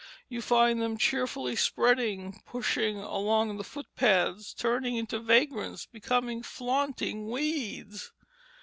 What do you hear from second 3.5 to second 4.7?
the foot paths,